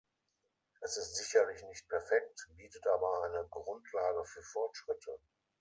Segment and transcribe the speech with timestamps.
[0.79, 5.19] Es ist sicherlich nicht perfekt, bietet aber eine Grundlage für Fortschritte.